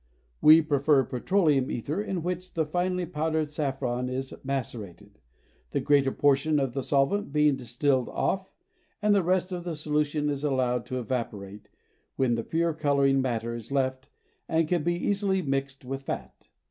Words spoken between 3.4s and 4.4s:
saffron is